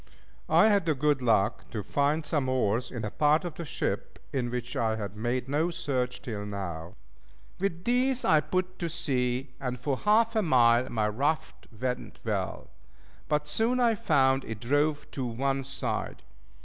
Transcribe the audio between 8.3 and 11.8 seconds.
put to sea, and for half a mile my raft